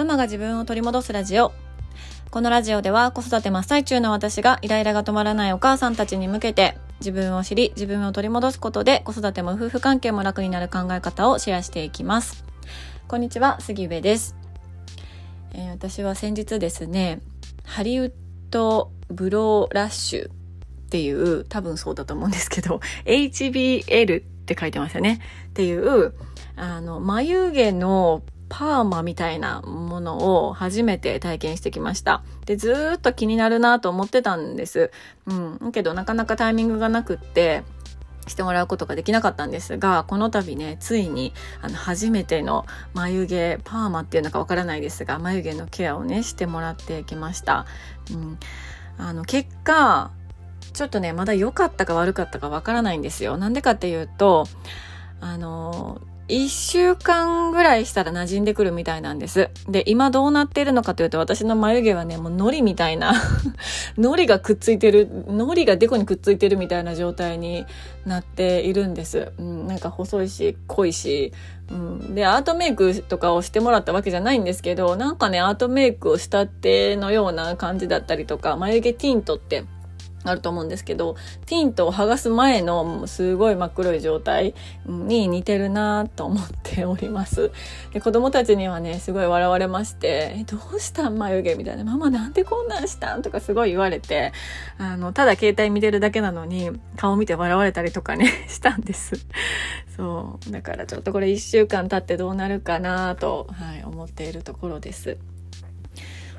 [0.00, 1.52] ママが自分を取り戻すラジオ。
[2.30, 12.46] このラジオでは子育て真っ最中の私がイライラが止まらないお母さんたちに向けて自分を知り自分を取り戻すことで子育ても夫婦関係も楽になる考え方をシェアしていきます。
[13.08, 14.36] こんにちは、杉部です。
[15.52, 17.20] えー、私は先日ですね、
[17.64, 18.12] ハリウッ
[18.50, 20.32] ドブローラッシュっ
[20.88, 25.20] ていう多分そうだと思うんですけど HBL って書いてますよね
[25.50, 26.14] っていう
[26.56, 32.22] あの眉毛のパーマみたいなものを初めて体験してきました。
[32.44, 34.90] で、ずっと気になるなと思ってたんです。
[35.26, 35.72] うん。
[35.72, 37.62] けどなかなかタイミングがなくって、
[38.26, 41.32] してもらうことができなかったんですが、この度ね、ついに、
[41.62, 47.66] あの、初めての眉毛、パーマっていうのかわからないですが、眉毛のケアをね、してもらってきました。
[48.12, 48.38] うん。
[48.98, 50.10] あの、結果、
[50.72, 53.36] ちょっとね、まだ良かったか悪かったかわからないんですよ。
[53.36, 54.46] なんでかっていうと、
[55.20, 59.50] あの、一週間ぐらいしたら馴染んでくるみたいなんです。
[59.68, 63.14] で、今どうなってるのかというと、私の眉毛はね、もう海苔みたいな
[63.98, 67.66] 海苔がくっついてる、海苔がデコにくっついてるみたいな状態に
[68.06, 69.32] なっているんです。
[69.38, 71.32] うん、なんか細いし、濃いし、
[71.70, 79.64] うん、で、アートメイクとかをしてもらったわけじゃないんですけど、なんかね、アートメイクをしたってのような感じだったりとか、眉毛ティントって、
[80.24, 84.54] あると思うんですけど、ティントを剥がす前のすごい真っ黒い状態
[84.86, 87.50] に似てるなと思っております。
[87.92, 91.84] で、子供たちにはね、すごい笑われまして、え、どうしたん眉毛みたいな。
[91.84, 94.32] ママなんでこんなんしたんとかすごい言われて、
[94.78, 99.26] あの、ただ携帯見てるだけなのに、顔見て笑われたりとかね、 したんです。
[99.96, 100.52] そう。
[100.52, 105.16] だからちょっとこれ一週間経ってどうなるかなと、はい、思っているところです。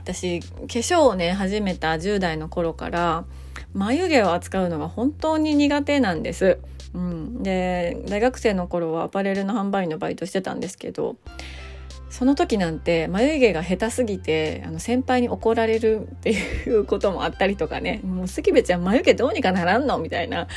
[0.03, 3.25] 私、化粧をね、始めた10代の頃から、
[3.73, 6.59] 眉毛を扱うのが本当に苦手なんです。
[6.94, 11.16] うん、で大学生の頃はアパレルの販売員のバイトしてたんですけど
[12.09, 20.47] その時なんて眉毛が下手すぎてあの先輩に怒られるっていうこともあったりとかねもう杉部ちゃん眉毛どうにかならんのみたいな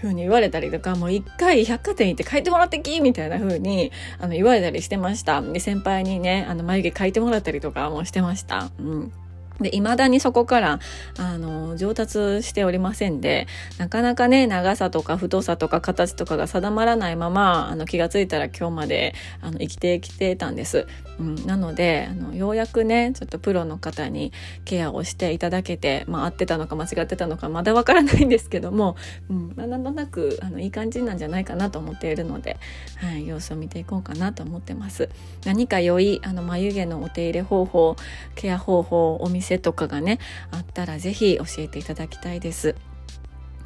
[0.00, 8.70] 風に言われたりとかもう一回百貨店行って描いてもらってきみたいな風にあの言われたりしてましたで先輩にねあの眉毛描いてもらったりとかもしてました。
[8.78, 9.12] うん
[9.60, 10.80] で、未だにそこから、
[11.18, 13.46] あの、上達しておりませんで、
[13.78, 20.86] なかなかね、長さとか太さとか形とかが定まらないまま、あの、気がついたら今日まで、あの、生きてきてたんです。
[21.20, 24.32] うん、なので、あの、ようやくね、ちょっとプロの方に
[24.64, 28.96] ケアをしていただけて、まあ、合ってたのか間違ってたのかまだわからないんですけども、
[29.30, 32.56] うん、まあ、なんとなく、あの、いい感じなんじゃないかなと思っているので、
[32.96, 35.08] はい、様子を見ていこうかなと思ってます。
[35.44, 37.96] 何か良い、あの、眉毛のお手入れ方法、
[38.34, 40.18] ケア方法、お店店とかがね
[40.50, 42.74] あったら是非教えていただきたいです。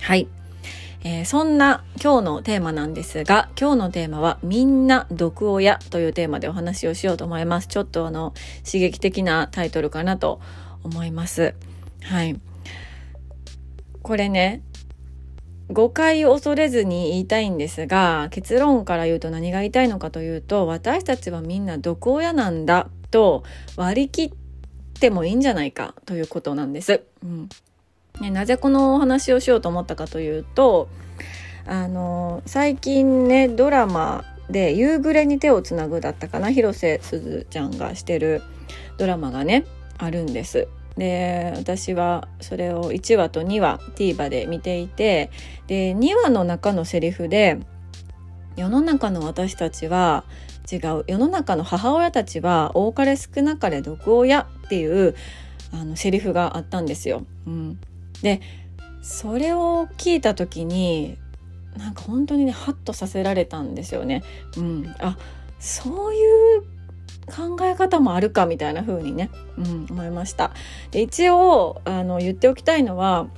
[0.00, 0.28] はい。
[1.04, 7.68] えー、そんな今日のテーマなんですが、今日のテーマはみんな毒親というテーマでお話をしようと思います。
[7.68, 8.34] ちょっとあの
[8.66, 10.40] 刺激的なタイトルかなと
[10.82, 11.54] 思います。
[12.02, 12.40] はい。
[14.02, 14.62] これね、
[15.70, 23.44] 誤解を恐れずに言いたいんですが、結論から言うと何が言いたいのかというと、私たちはみんな毒親なんだと
[23.76, 24.32] 割り切っ
[24.98, 27.02] ってもいいんじゃないかということなんです。
[27.22, 27.48] うん
[28.20, 30.88] ね、なぜこのお話をしようと思ったかというと
[31.66, 38.42] あの最近ねドラマで「夕暮れに手をつなぐ」だったかな広瀬すずちゃんがしてる
[38.96, 39.64] ドラマがね
[39.98, 40.66] あるんです。
[40.96, 45.30] で私はそれを1話と2話 TVer で見ていて
[45.68, 47.58] で2話の中のセリフで
[48.56, 50.24] 世の中の私たちは
[50.70, 55.14] 違う世の中の母親たちは多かれ少なかれ毒親っていう
[55.72, 57.24] あのセリフがあったんですよ。
[57.46, 57.78] うん、
[58.22, 58.40] で
[59.02, 61.16] それを聞いた時に
[61.76, 64.22] なんか本当にねハッとさせられたんですよね。
[64.56, 65.16] うん、あ
[65.58, 66.62] そういう
[67.28, 70.52] 考え方もあるかみたいな風にね、うん、思いました。
[70.90, 73.28] で一応あの言っておきたいのは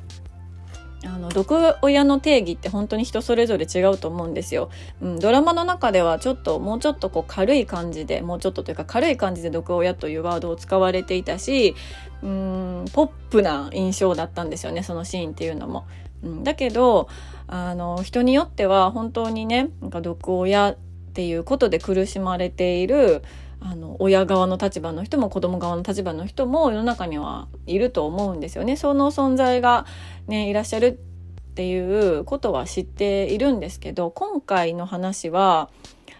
[1.04, 11.74] あの毒親の定義って本当に人それぞれ違うと思うんですよ、うん、ドラマの中ではちょっともうちょっとこう軽い感じでもうちょっとというか軽い感じで毒親というワードを使われていたし
[12.22, 15.86] うんポップな印象だったんですよねそのシーンっていうのも。
[16.22, 17.08] うん、だけど
[17.46, 20.76] あの人によっては本当にねなんか毒親っ
[21.14, 23.22] ていうことで苦しまれている
[23.60, 28.76] あの親側の立場の人も子供側の立場の人も世の中にはいると思うんですよね。
[28.76, 29.86] その存在が、
[30.26, 30.98] ね、いらっしゃる
[31.50, 35.68] っていうことは知っているんですけど今回の話は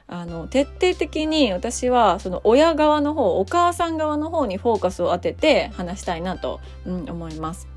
[0.06, 7.68] あの徹底的に私はその親側の方お母さん側の方にフォーカスを当てて話したいなと、うん、思います。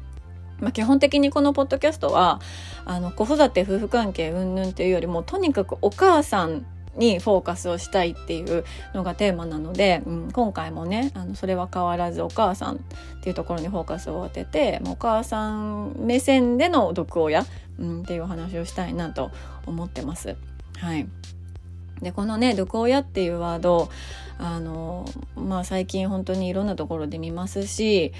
[0.59, 2.39] まあ、基本的にこのポッドキャストは
[2.85, 6.65] あの子育て夫婦関係うんぬんっていうよりもとにかくお母さん
[6.97, 8.63] にフォーカスをしたいっていう
[8.93, 12.79] のがテーマなので、うん、今回もねあのそれは変わらずお母さんっ
[13.21, 17.45] ていうところにフォーカスを当ててお母さん目線での毒親、
[17.79, 19.31] うん、っていうお話をしたいなと
[19.65, 20.35] 思ってます。
[20.77, 21.07] はい
[22.01, 23.89] でこのね「毒親」っていうワード
[24.37, 25.05] あの
[25.35, 28.11] まあ最近本当にいろんなところで見ますし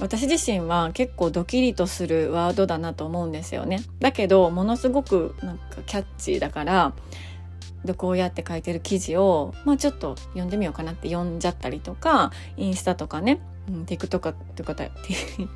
[0.00, 3.80] 私自身は結構ドキリとするワードだなと思うんですよね。
[3.98, 6.92] だけどものすごくなんかキャッチーだから
[7.84, 14.72] でこうやって書いてる記事を、まあ、ちょっと読んでみようかなって読んじゃったりとかインスタとかね、うん、TikTok とか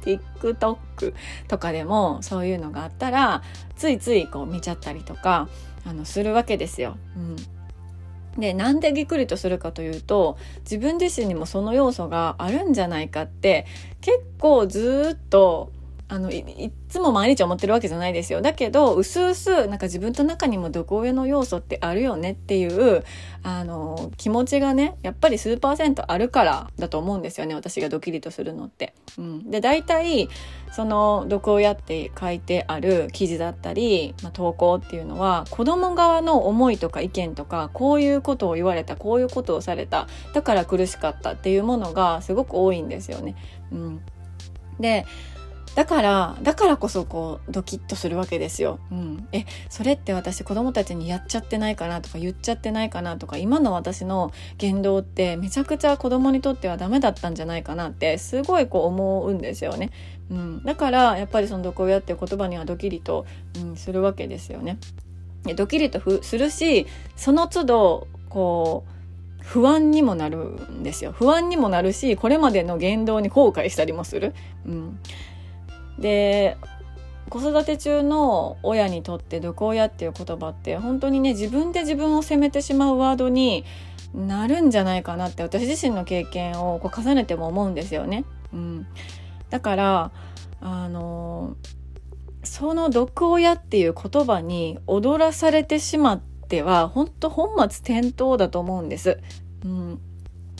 [0.04, 1.14] TikTok
[1.48, 3.42] とかでもそういうのがあったら
[3.76, 5.48] ついついこう見ちゃったりとか
[5.84, 6.96] あのするわけですよ。
[7.16, 7.36] うん
[8.38, 13.66] でなんでぎっくりとするかというと自分自身にもその要素があるんじゃないかって
[14.00, 15.70] 結構ずっと
[16.12, 23.02] あのいつも毎日思ってるわけじゃないですよだけどうすうすなんか自分と中にも毒親の要素ってあるよねっていう
[23.42, 28.92] あの気持ちがねやっぱり数パーセントあるからだと思うんですよね私がドキリとするのって。
[29.16, 30.28] うん、で大体
[30.70, 43.34] その毒親って書いてある記事だったり、まあ、投稿っていうのは子供側の思いとか意見とかこういうことを言われたこういうことをされただから苦しかったっていうものがすごく多いんですよね。
[43.70, 44.00] うん、
[44.78, 45.06] で
[45.74, 48.78] だからだからこそこうドキッとするわけですよ。
[48.90, 59.90] うん、えそれって私子供たちにやっちゃってないかなとか言っちゃってないかなとか今の私の言動ってめちゃくちゃ子供にとってはダメだったんじゃないかなってすごいこう思うんですよね。
[60.30, 63.24] うん、だからやっぱりその「毒親」っていう言葉にはドキリと、
[63.56, 64.78] うん、するわけですよね。
[65.44, 66.86] でドキリとするし
[67.16, 70.38] その都度こう不安にもなる
[70.70, 74.34] んですよ不安にもなるしこれまでの言動に後悔したりもする。
[74.66, 74.98] うん
[76.02, 76.58] で
[77.30, 83.64] 子育て中の親にとって毒親っていう言葉って本当にね自分で自分を責めてしまうワードに
[84.12, 88.26] なるんじゃないかなって私自身の経験をこう重ねても思うんですよね。
[88.52, 88.86] うん、
[89.48, 90.10] だから
[90.60, 91.56] あの
[92.44, 99.18] その毒親っていう言葉に踊らされてしまっては本当本末転倒だと思うんです。
[99.64, 100.00] うん、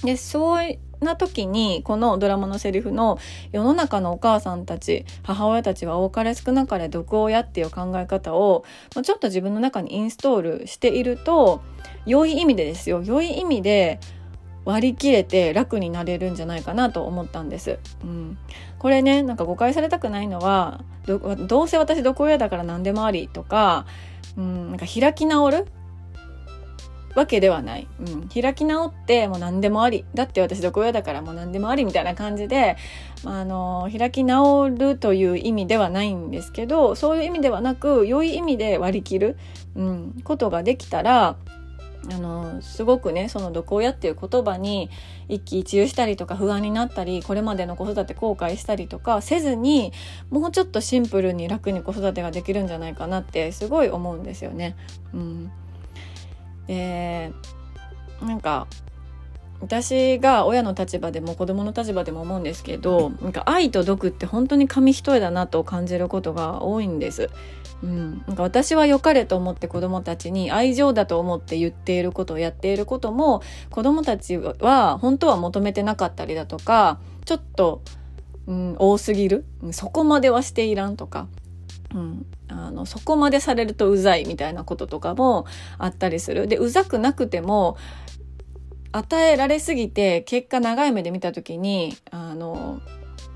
[0.03, 3.19] でそうな時にこのドラマのセリフの
[3.53, 8.65] 世の中のお母さんたち母親たちは多かれ少なかれ毒親っていう考え方を
[9.03, 11.63] ちょっと自分の中にインストールしていると
[12.07, 14.01] 良い意味でですよ良い意味で
[14.65, 17.79] 割り切れて楽になれるんじゃないかなと思ったんです。
[18.05, 18.39] うん、
[18.79, 23.87] これねなんか誤解されたくないのはどうせ私毒親だから何でもありとか,、
[24.37, 25.67] うん、なんか開き直る
[27.15, 27.89] わけではない。
[28.01, 30.05] うん、開き直ってもう何でもあり。
[30.15, 32.77] だって私毒親だからもう何でもありみたいな感じで、
[33.25, 39.37] まあ、あの、開き直るという意味ではないんですけど、そういう意味ではなく、良い意味で割り切る、
[39.75, 41.37] うん、ことができたら、
[42.11, 44.91] あのすごくねその毒親っていう言葉に
[45.29, 49.93] 一喜一憂したりとか不安になったりこれまでの子育て後悔したりとかせずに
[50.31, 54.77] もうちょっとシンプルに楽に子育てができるんじゃないかなってすごい思うんですよね。
[55.15, 55.53] うん、
[56.67, 57.33] で
[58.21, 58.67] なんか
[59.61, 67.31] 私が親の立場でも子供の立場でも思うんですけどなんか愛と毒って本当に紙一重だなと感じることが多いんです。
[67.83, 77.83] うん、なんか私は良かれと思って子供たちに愛情だと思って言っていることをやっていることも子供たちは本当は求めてなかったりだとかちょっと、
[78.47, 79.45] うん、多すぎる？
[79.73, 81.27] そこまではしていらんとか。
[81.95, 85.47] うん、あのそこまでされるとうざいみたいなこととかも
[85.79, 86.47] あったりする。
[86.47, 87.77] でうざくなくても
[88.93, 92.81] 与えられすぎて結果長い目で見た時にあの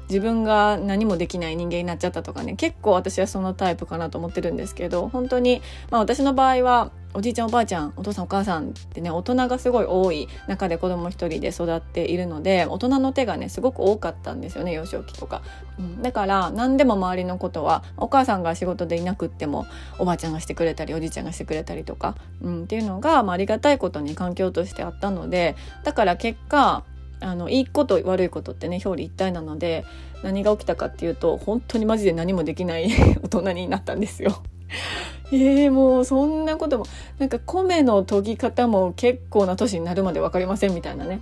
[0.08, 15.40] 自分が何もできない人間になっちゃったとかね結構私はそのタイプかなと思ってるんですけど本当に、まあ、私の場合はおじいちゃんおばあちゃんお父さんお母さんってね大人がすごい多い中で子供一人で育っているので大人の手がねすごく多かったんですよね幼少期とか、
[15.78, 19.66] うん、だから何でも周りのことはお母さんが仕事でいなくっても
[19.98, 26.84] おばあちゃんがしてくれたりおじいちゃんがしてくれたりとか、うん、っていうのが、まあ、ありがたいことに環境としてあったのでだから結果
[27.20, 29.85] あのいいこと悪いことってね表裏一体なので
[30.23, 32.90] 何が起きたかっていうと本当にマジで何もできない
[33.23, 34.42] 大人になったんですよ。
[35.32, 36.87] えー、もうそんなことも
[37.18, 41.20] なんか米の研ぎ方も結構な年になるまで分かりませんみたいなね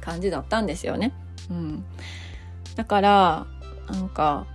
[0.00, 1.12] 感じだったんですよね。
[1.50, 1.84] うん、
[2.76, 3.46] だから
[3.90, 4.46] なんか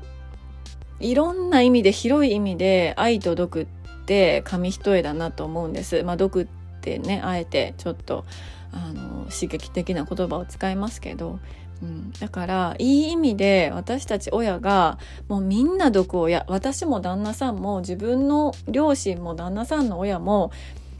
[1.00, 3.66] いろんな意味で広い意味で愛と毒っ
[4.06, 6.04] て紙一重だなと思うんです。
[6.04, 6.48] まあ、毒っ
[6.86, 8.26] てねあえてちょっと
[8.72, 11.40] あの刺激的な言葉を使いますけど、
[11.82, 20.52] うん、だからいい意味で私たち親がもうみんな毒親私も旦那さんも自分の両親も旦那さんの親も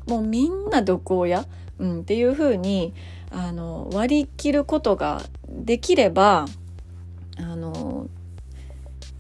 [0.08, 1.46] もうみんな毒親、
[1.80, 2.94] うん、っていう風に
[3.32, 6.46] あの割り切ることができれば
[7.38, 8.08] あの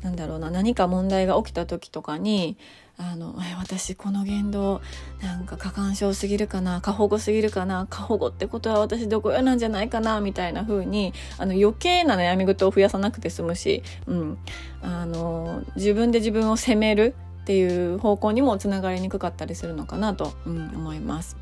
[0.01, 2.57] なんだろうな何か問題が起きた時とかに
[2.97, 4.81] あの私この言動
[5.21, 14.37] なんか過干渉すぎるかな過保護すぎるかな過保護ってことは私どこやなんじゃないかなみたいな風にあの余計な悩み事を増やさなくて済むし、うん、
[14.81, 21.37] あの自分で自分を責めるっていう方向にもつながりにくかったりするのかなと、うん、思います。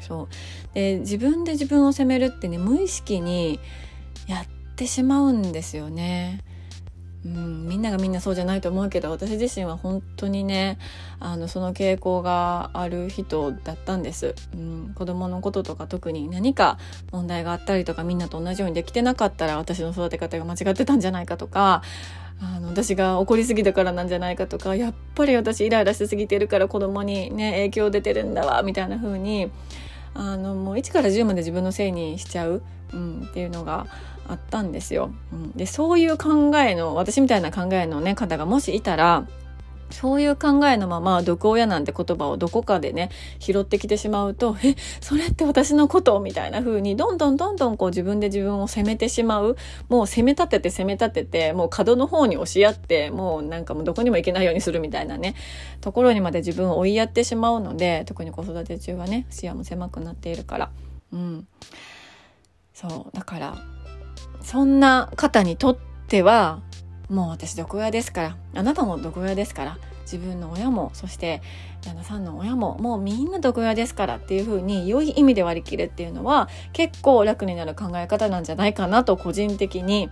[0.00, 3.60] そうで自分で自分を責めるってね無意識に
[4.26, 6.42] やってしまうんですよね。
[7.24, 10.78] うん、みんながみんなそうじゃないと思うけど私自身は本当にね
[11.18, 16.78] あのその傾向がある人だったんです、うん、子供のこととか特に何か
[17.10, 21.82] 問題があったりとかみんなと同じようにできてなかったら私の育て方が間違ってたんじゃないかとか
[22.40, 29.50] あの私が怒りすぎたからなんじゃないかとかやっぱり私イライラしすぎてるから子供にね影響出てるんだわみたいな風に
[30.18, 33.86] あのもう1から10まで自分のせいにしちゃう、うん、っていうのが
[34.28, 35.12] あったんですよ。
[35.32, 39.26] うん、でそういう考えの私みたいな考えの、ね、方がもしいたら
[39.90, 46.20] そういう考えのまま毒親なんて言葉をどこかでね拾ってきてしまうとえそれって私のこと？
[46.20, 49.56] みたいな風にどんどんどんどんこう自分で自分を責めてしまう。
[49.88, 55.34] もう責め立てて責め立ててもう角の方に押し合ってもうなんかもうどこにも行けないようにするみたいなね
[55.80, 60.70] ところにまで自分を追いやってしまうので特に子育て中はね視野も狭くなっているから。
[61.12, 61.46] うん。
[62.74, 63.56] そうだから
[64.42, 66.62] そんな方にとっては
[67.08, 71.42] もう私毒親ですからあなたも毒親ですから自分の親もそして
[71.82, 80.10] 旦那さんの親ももうみんな毒親ですからっていう風に良い意味で割り切るっていうのは結構楽になる考え方なんじゃないかなと個人的に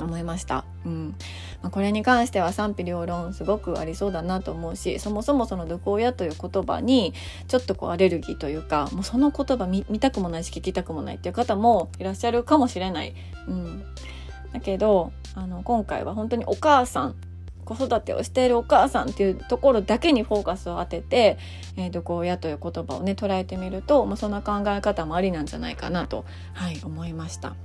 [0.00, 0.64] 思いました。
[0.84, 1.14] うん
[1.62, 7.14] まあ、これに関しては賛否両論すごくありそうだなと思うしそもそもその毒親という言葉に
[7.48, 13.14] ちょっとこうアレルギーというかもうその言葉見たくもないし聞きたくもないっていう方もいらっしゃるかもしれない。
[13.48, 13.84] うん、
[14.54, 17.16] だけどあの今回は本当にお母さん
[17.64, 21.38] 子育てをしているお母さんっていうところだけにフォーカスを当てて、
[21.76, 27.56] えー、毒親という言葉をね捉えてみると、まあ、そんな考え方もありなんじゃないかなと、はい、思いました。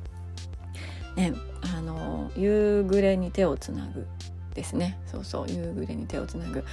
[1.16, 1.34] ね、
[1.76, 4.08] あの夕暮れに手をつなぐ
[4.54, 6.64] ですねそうそう夕暮れに手をつなぐ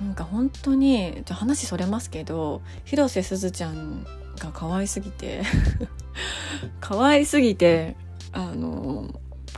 [0.00, 4.02] なんか本当に話それますけど広瀬すずちゃん
[4.38, 5.42] が可愛すぎて
[6.80, 7.96] 可愛すぎて
[8.32, 9.08] あの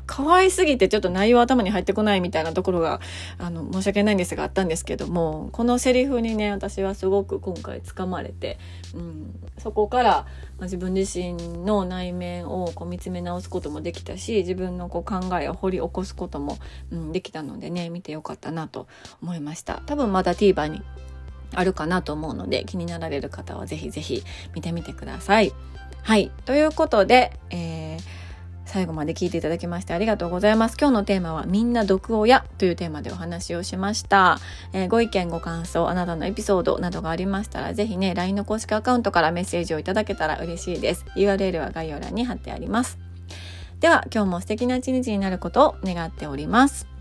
[0.06, 3.00] 可愛すぎてちょっと内容頭に入ってこないみたいなところが
[3.38, 8.59] あの申し訳ないんですがあったんですけどもこのセリフにね私はすごく今回つかまれて、
[8.94, 10.26] うん、そこから、
[10.59, 16.59] ま、自分自身の内面をこう見つめ直すこともできたし自分のこう考えを掘り起こすことも、
[16.90, 18.87] うん、できたのでね見てよかったなと
[19.23, 20.82] 思いました多分まだ TVer に
[21.54, 24.23] あるかなと思うので気になられる方はぜひぜひ
[24.54, 25.52] 見てみてください。
[26.02, 27.81] はいということで、えー
[28.72, 30.78] 最後まで聞いていただきましてありがとうございます。
[30.80, 34.38] 今日のテーマはみんな毒親というテーマでお話をしました。
[34.72, 41.04] えー、ご意見ご感想、あなたのエピソードなどがありましたら、ぜひね、LINE の公式アカウントからメッセージをいただけたら嬉しいです。
[41.16, 42.98] URL は概要欄に貼ってあります。
[43.80, 46.91] では、今日も素敵な一日になることを願っております。